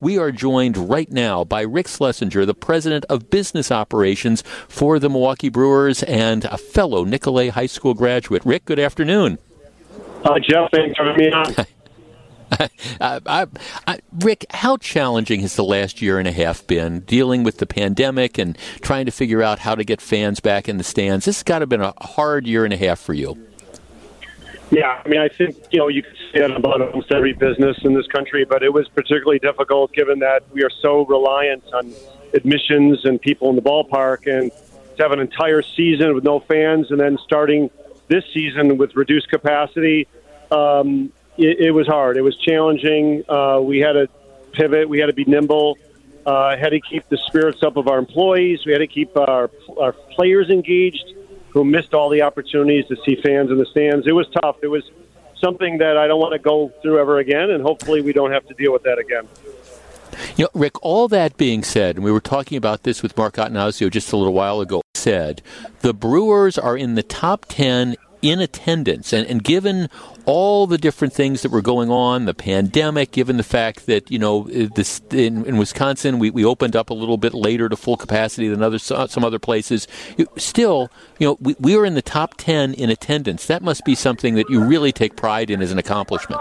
[0.00, 5.10] We are joined right now by Rick Schlesinger, the president of business operations for the
[5.10, 8.44] Milwaukee Brewers and a fellow Nicolet High School graduate.
[8.44, 9.38] Rick, good afternoon.
[10.22, 11.52] Uh, Jeff, thanks for having me on.
[13.00, 13.46] uh, I,
[13.88, 17.66] I, Rick, how challenging has the last year and a half been dealing with the
[17.66, 21.24] pandemic and trying to figure out how to get fans back in the stands?
[21.24, 23.47] This has got to have been a hard year and a half for you.
[24.70, 27.78] Yeah, I mean, I think you know you can say that about almost every business
[27.84, 31.92] in this country, but it was particularly difficult given that we are so reliant on
[32.34, 34.52] admissions and people in the ballpark, and
[34.96, 37.70] to have an entire season with no fans, and then starting
[38.08, 40.06] this season with reduced capacity,
[40.50, 42.16] um, it, it was hard.
[42.18, 43.24] It was challenging.
[43.28, 44.08] Uh, we had to
[44.52, 44.88] pivot.
[44.88, 45.78] We had to be nimble.
[46.26, 48.66] Uh, had to keep the spirits up of our employees.
[48.66, 49.50] We had to keep our
[49.80, 51.14] our players engaged
[51.50, 54.06] who missed all the opportunities to see fans in the stands.
[54.06, 54.56] It was tough.
[54.62, 54.82] It was
[55.40, 58.46] something that I don't want to go through ever again, and hopefully we don't have
[58.48, 59.28] to deal with that again.
[60.36, 63.36] You know, Rick, all that being said, and we were talking about this with Mark
[63.36, 65.42] Attanasio just a little while ago, said
[65.80, 69.12] the Brewers are in the top 10 in attendance.
[69.12, 69.88] And, and given
[70.24, 74.18] all the different things that were going on, the pandemic, given the fact that, you
[74.18, 77.96] know, this, in, in Wisconsin, we, we opened up a little bit later to full
[77.96, 79.88] capacity than other, some other places,
[80.36, 83.46] still, you know, we, we are in the top 10 in attendance.
[83.46, 86.40] That must be something that you really take pride in as an accomplishment.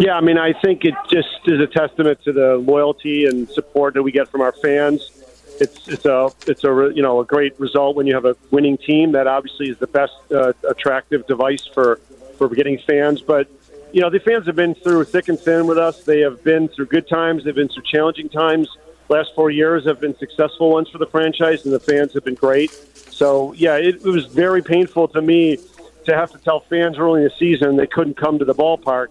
[0.00, 3.94] Yeah, I mean, I think it just is a testament to the loyalty and support
[3.94, 5.19] that we get from our fans
[5.60, 8.78] it's it's a it's a you know a great result when you have a winning
[8.78, 9.12] team.
[9.12, 11.96] That obviously is the best uh, attractive device for
[12.36, 13.20] for getting fans.
[13.20, 13.48] But
[13.92, 16.02] you know the fans have been through thick and thin with us.
[16.02, 17.44] They have been through good times.
[17.44, 18.68] They've been through challenging times.
[19.08, 22.34] Last four years have been successful ones for the franchise, and the fans have been
[22.34, 22.70] great.
[22.70, 25.58] So yeah, it, it was very painful to me
[26.06, 29.08] to have to tell fans early in the season they couldn't come to the ballpark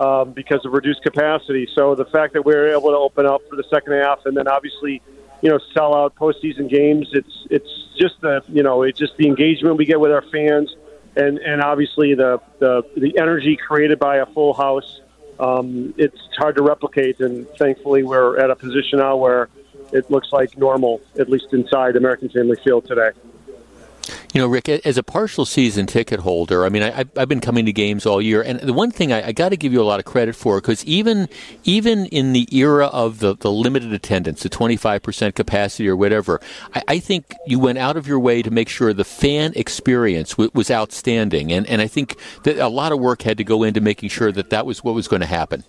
[0.00, 1.68] um, because of reduced capacity.
[1.74, 4.36] So the fact that we were able to open up for the second half, and
[4.36, 5.00] then obviously
[5.42, 7.08] you know sell out postseason games.
[7.12, 10.74] It's it's just the you know it's just the engagement we get with our fans,
[11.16, 15.00] and and obviously the the the energy created by a full house.
[15.38, 19.48] Um, it's hard to replicate, and thankfully we're at a position now where
[19.92, 23.10] it looks like normal, at least inside American Family Field today.
[24.32, 27.66] You know, Rick, as a partial season ticket holder, I mean, I, have been coming
[27.66, 29.84] to games all year, and the one thing I, I got to give you a
[29.84, 31.28] lot of credit for, because even
[31.64, 36.40] even in the era of the, the limited attendance, the 25% capacity or whatever,
[36.74, 40.30] I, I, think you went out of your way to make sure the fan experience
[40.30, 41.52] w- was outstanding.
[41.52, 44.32] And, and I think that a lot of work had to go into making sure
[44.32, 45.62] that that was what was going to happen.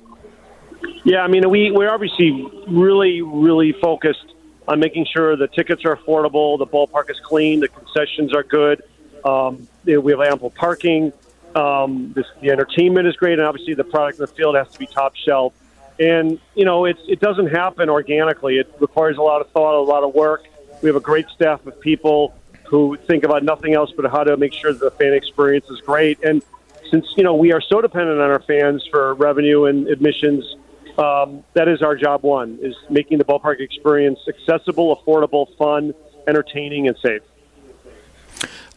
[1.03, 4.32] Yeah, I mean, we, we're obviously really, really focused
[4.67, 8.81] on making sure the tickets are affordable, the ballpark is clean, the concessions are good,
[9.25, 11.11] um, we have ample parking,
[11.55, 14.79] um, this, the entertainment is great, and obviously the product in the field has to
[14.79, 15.53] be top shelf.
[15.99, 18.57] And you know, it's, it doesn't happen organically.
[18.57, 20.45] It requires a lot of thought, a lot of work.
[20.81, 24.35] We have a great staff of people who think about nothing else but how to
[24.35, 26.23] make sure the fan experience is great.
[26.23, 26.41] And
[26.89, 30.55] since you know we are so dependent on our fans for revenue and admissions
[30.97, 35.93] um, that is our job one is making the ballpark experience accessible, affordable, fun,
[36.27, 37.21] entertaining, and safe.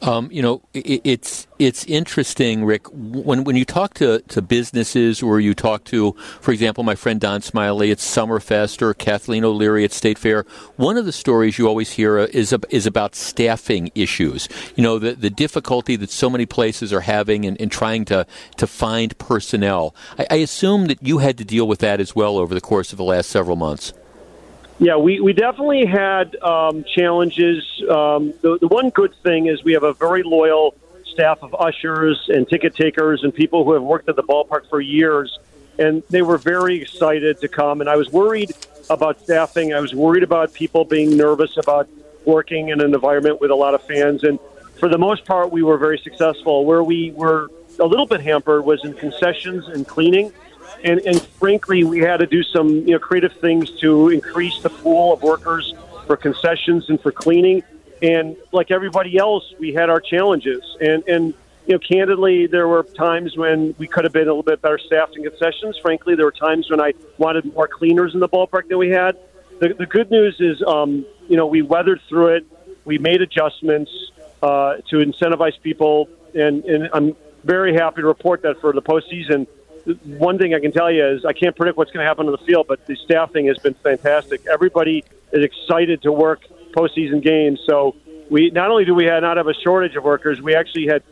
[0.02, 2.86] Um, you know, it, it's it's interesting, Rick.
[2.92, 7.20] When when you talk to, to businesses or you talk to, for example, my friend
[7.20, 10.44] Don Smiley at Summerfest or Kathleen O'Leary at State Fair,
[10.76, 14.48] one of the stories you always hear is is about staffing issues.
[14.76, 18.26] You know, the the difficulty that so many places are having in, in trying to
[18.58, 19.94] to find personnel.
[20.18, 22.92] I, I assume that you had to deal with that as well over the course
[22.92, 23.94] of the last several months.
[24.78, 27.64] Yeah, we, we definitely had um, challenges.
[27.88, 32.28] Um, the, the one good thing is we have a very loyal staff of ushers
[32.28, 35.38] and ticket takers and people who have worked at the ballpark for years,
[35.78, 37.80] and they were very excited to come.
[37.80, 38.52] And I was worried
[38.90, 39.72] about staffing.
[39.72, 41.88] I was worried about people being nervous about
[42.26, 44.24] working in an environment with a lot of fans.
[44.24, 44.38] And
[44.78, 46.66] for the most part, we were very successful.
[46.66, 47.48] Where we were
[47.78, 50.32] a little bit hampered was in concessions and cleaning
[50.84, 54.70] and, and frankly, we had to do some you know creative things to increase the
[54.70, 55.74] pool of workers
[56.06, 57.62] for concessions and for cleaning.
[58.02, 60.62] And like everybody else, we had our challenges.
[60.80, 61.34] And and
[61.66, 64.78] you know, candidly, there were times when we could have been a little bit better
[64.78, 65.76] staffed in concessions.
[65.78, 69.18] Frankly, there were times when I wanted more cleaners in the ballpark than we had.
[69.58, 72.46] The, the good news is, um, you know, we weathered through it.
[72.84, 73.90] We made adjustments
[74.42, 79.48] uh, to incentivize people, and, and I'm very happy to report that for the postseason,
[80.04, 82.32] one thing I can tell you is I can't predict what's going to happen on
[82.32, 84.44] the field, but the staffing has been fantastic.
[84.46, 86.42] Everybody is excited to work
[86.72, 87.60] postseason games.
[87.66, 87.94] So
[88.28, 91.02] we not only do we have not have a shortage of workers, we actually had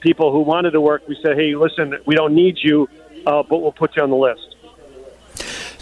[0.00, 1.06] people who wanted to work.
[1.08, 2.88] We said, "Hey, listen, we don't need you,
[3.26, 4.53] uh, but we'll put you on the list."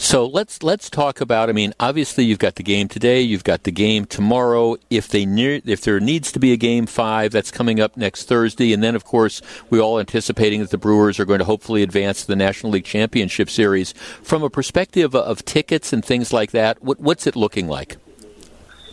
[0.02, 1.48] So let's let's talk about.
[1.48, 4.76] I mean, obviously you've got the game today, you've got the game tomorrow.
[4.90, 8.24] If they near, if there needs to be a game five, that's coming up next
[8.24, 9.40] Thursday, and then of course
[9.70, 12.84] we all anticipating that the Brewers are going to hopefully advance to the National League
[12.84, 13.92] Championship Series.
[14.24, 17.96] From a perspective of tickets and things like that, what, what's it looking like?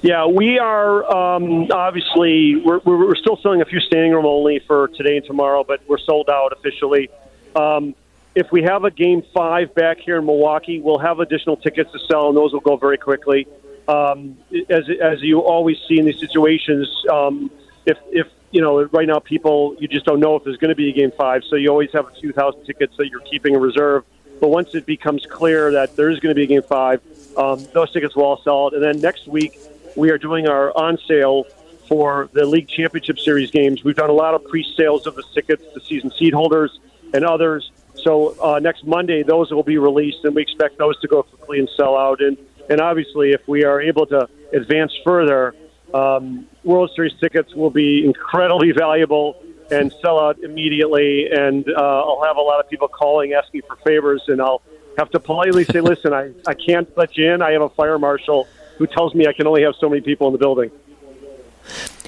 [0.04, 4.90] Yeah, we are um, obviously we're, we're still selling a few standing room only for
[4.90, 7.10] today and tomorrow, but we're sold out officially.
[7.56, 7.96] Um,
[8.36, 12.00] if we have a game five back here in Milwaukee, we'll have additional tickets to
[12.00, 13.48] sell, and those will go very quickly.
[13.88, 14.38] Um,
[14.70, 17.50] as as you always see in these situations, um,
[17.86, 20.76] if if you know right now people you just don't know if there's going to
[20.76, 23.56] be a game five, so you always have a few thousand tickets that you're keeping
[23.56, 24.06] in reserve.
[24.40, 27.02] But once it becomes clear that there is going to be a game five,
[27.36, 28.70] um, those tickets will all sell.
[28.74, 29.60] And then next week
[29.96, 31.44] we are doing our on sale
[31.88, 33.84] for the league championship series games.
[33.84, 36.80] We've done a lot of pre-sales of the tickets to season seed holders
[37.14, 37.72] and others.
[37.96, 41.60] So uh, next Monday, those will be released, and we expect those to go quickly
[41.60, 42.22] and sell out.
[42.22, 42.38] And
[42.70, 45.56] and obviously, if we are able to advance further,
[45.94, 49.42] um, World Series tickets will be incredibly valuable
[49.72, 51.30] and sell out immediately.
[51.32, 54.62] And uh, I'll have a lot of people calling asking for favors, and I'll
[54.98, 57.42] have to politely say, "Listen, I I can't let you in.
[57.42, 58.48] I have a fire marshal."
[58.80, 60.72] who tells me I can only have so many people in the building.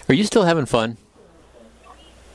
[0.09, 0.97] Are you still having fun?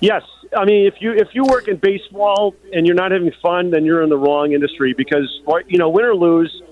[0.00, 0.22] Yes,
[0.56, 3.84] I mean if you if you work in baseball and you're not having fun, then
[3.84, 6.62] you're in the wrong industry because you know win or lose,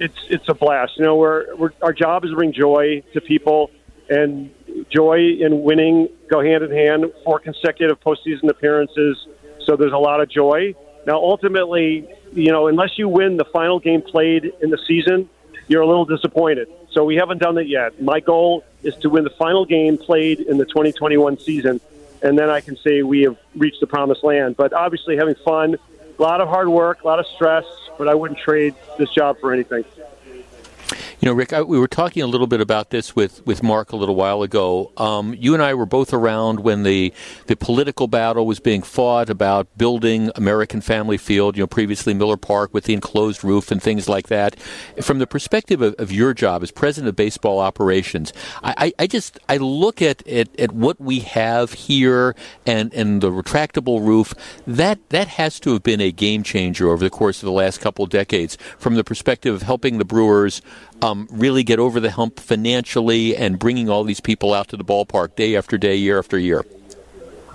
[0.00, 0.96] it's it's a blast.
[0.96, 3.70] You know, we're, we're our job is to bring joy to people,
[4.08, 4.50] and
[4.90, 7.12] joy and winning go hand in hand.
[7.24, 9.26] Four consecutive postseason appearances,
[9.64, 10.74] so there's a lot of joy.
[11.06, 15.28] Now, ultimately, you know, unless you win the final game played in the season,
[15.68, 16.68] you're a little disappointed.
[16.90, 18.00] So we haven't done it yet.
[18.00, 21.80] My goal is to win the final game played in the 2021 season,
[22.22, 24.56] and then I can say we have reached the promised land.
[24.56, 25.76] But obviously, having fun,
[26.18, 27.64] a lot of hard work, a lot of stress,
[27.98, 29.84] but I wouldn't trade this job for anything.
[31.22, 33.92] You know, Rick, I, we were talking a little bit about this with, with Mark
[33.92, 34.90] a little while ago.
[34.96, 37.14] Um, you and I were both around when the,
[37.46, 42.36] the political battle was being fought about building American Family Field, you know, previously Miller
[42.36, 44.58] Park with the enclosed roof and things like that.
[45.00, 48.32] From the perspective of, of your job as president of baseball operations,
[48.64, 52.34] I, I, I just I look at, at, at what we have here
[52.66, 54.34] and, and the retractable roof.
[54.66, 57.80] That that has to have been a game changer over the course of the last
[57.80, 60.60] couple decades from the perspective of helping the Brewers
[61.02, 64.84] um, really get over the hump financially and bringing all these people out to the
[64.84, 66.64] ballpark day after day, year after year?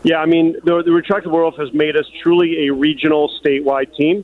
[0.03, 4.23] Yeah, I mean, the, the retractable roof has made us truly a regional, statewide team.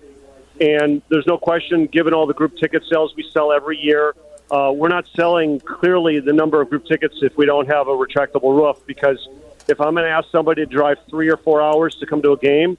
[0.62, 4.16] And there's no question, given all the group ticket sales we sell every year,
[4.52, 7.92] uh, we're not selling clearly the number of group tickets if we don't have a
[7.92, 8.86] retractable roof.
[8.86, 9.28] Because
[9.68, 12.34] if I'm going to ask somebody to drive three or four hours to come to
[12.34, 12.78] a game,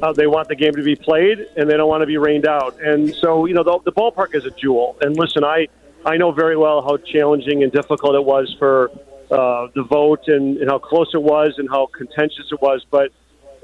[0.00, 2.46] uh, they want the game to be played and they don't want to be rained
[2.46, 2.80] out.
[2.80, 4.96] And so, you know, the, the ballpark is a jewel.
[5.00, 5.68] And listen, I
[6.04, 8.90] I know very well how challenging and difficult it was for
[9.30, 12.84] uh, the vote and, and how close it was and how contentious it was.
[12.90, 13.12] But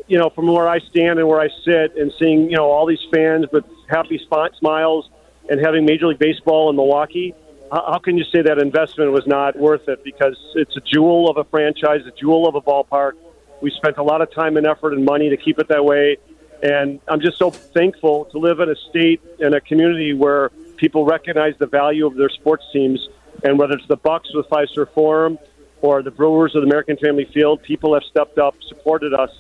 [0.06, 2.86] you know, from where I stand and where I sit, and seeing you know all
[2.86, 5.10] these fans with happy spot smiles
[5.50, 7.34] and having Major League Baseball in Milwaukee,
[7.72, 10.04] how, how can you say that investment was not worth it?
[10.04, 13.12] Because it's a jewel of a franchise, a jewel of a ballpark.
[13.60, 16.16] We spent a lot of time and effort and money to keep it that way,
[16.62, 21.04] and I'm just so thankful to live in a state and a community where people
[21.04, 23.06] recognize the value of their sports teams,
[23.44, 25.38] and whether it's the Bucks with Fiserv Forum
[25.82, 29.30] or the Brewers with American Family Field, people have stepped up, supported us,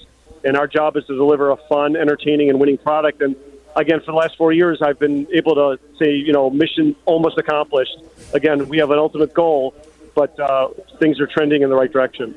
[0.44, 3.22] and our job is to deliver a fun, entertaining, and winning product.
[3.22, 3.34] And
[3.74, 7.38] again, for the last four years, I've been able to say, you know, mission almost
[7.38, 7.96] accomplished.
[8.34, 9.74] Again, we have an ultimate goal,
[10.14, 10.68] but uh,
[10.98, 12.34] things are trending in the right direction.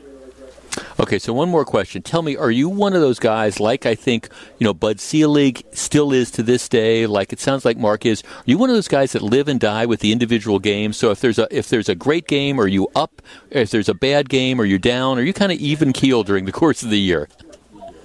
[1.12, 2.02] Okay, so one more question.
[2.02, 5.62] Tell me, are you one of those guys, like I think, you know, Bud Selig
[5.74, 8.78] still is to this day, like it sounds like Mark is, are you one of
[8.78, 10.94] those guys that live and die with the individual game?
[10.94, 13.22] So if there's a if there's a great game, are you up?
[13.50, 15.20] If there's a bad game, are you down?
[15.20, 17.28] Are you kind of even keel during the course of the year?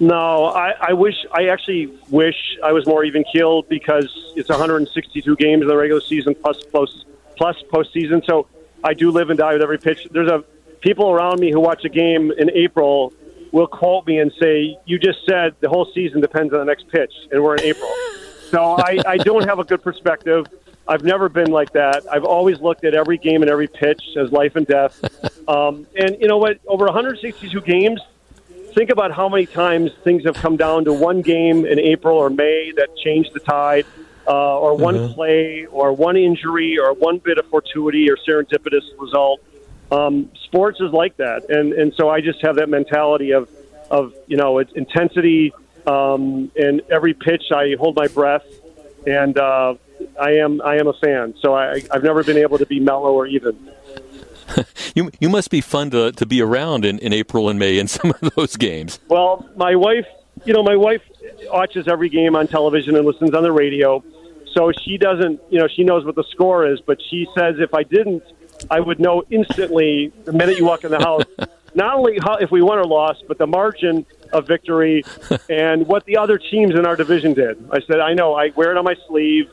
[0.01, 5.33] No, I, I wish I actually wish I was more even keeled because it's 162
[5.37, 7.05] games in the regular season plus plus
[7.37, 8.25] plus postseason.
[8.25, 8.49] So
[8.83, 10.09] I do live and die with every pitch.
[10.11, 10.43] There's a
[10.87, 13.11] people around me who watch a game in April
[13.51, 16.87] will quote me and say, "You just said the whole season depends on the next
[16.87, 17.91] pitch, and we're in April."
[18.51, 20.45] so I, I don't have a good perspective.
[20.87, 22.05] I've never been like that.
[22.09, 24.95] I've always looked at every game and every pitch as life and death.
[25.49, 26.59] Um, and you know what?
[26.65, 28.01] Over 162 games,
[28.73, 32.29] think about how many times things have come down to one game in April or
[32.29, 33.85] May that changed the tide,
[34.27, 35.13] uh, or one mm-hmm.
[35.13, 39.41] play, or one injury, or one bit of fortuity or serendipitous result
[39.91, 43.49] um, sports is like that, and and so I just have that mentality of
[43.89, 45.53] of you know it's intensity,
[45.85, 48.45] um, and every pitch I hold my breath,
[49.05, 49.75] and uh,
[50.19, 51.35] I am I am a fan.
[51.41, 53.71] So I, I've never been able to be mellow or even.
[54.95, 57.87] you you must be fun to, to be around in, in April and May in
[57.97, 58.99] some of those games.
[59.07, 60.07] Well, my wife,
[60.45, 61.01] you know, my wife
[61.45, 64.03] watches every game on television and listens on the radio.
[64.53, 67.75] So she doesn't, you know, she knows what the score is, but she says if
[67.75, 68.23] I didn't,
[68.69, 71.23] I would know instantly the minute you walk in the house,
[71.75, 75.03] not only how, if we won or lost, but the margin of victory
[75.49, 77.63] and what the other teams in our division did.
[77.71, 79.49] I said, I know, I wear it on my sleeve,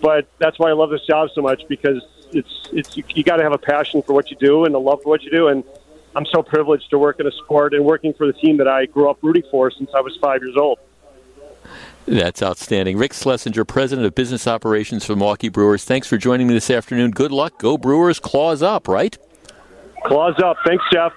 [0.00, 2.02] but that's why I love this job so much because
[2.32, 4.78] it's it's you, you got to have a passion for what you do and a
[4.78, 5.62] love for what you do and
[6.16, 8.86] I'm so privileged to work in a sport and working for the team that I
[8.86, 10.78] grew up rooting for since I was 5 years old.
[12.06, 12.98] That's outstanding.
[12.98, 15.84] Rick Schlesinger, President of Business Operations for Milwaukee Brewers.
[15.84, 17.12] Thanks for joining me this afternoon.
[17.12, 17.58] Good luck.
[17.58, 18.20] Go Brewers.
[18.20, 19.16] Claws up, right?
[20.04, 20.58] Claws up.
[20.66, 21.12] Thanks, Jeff.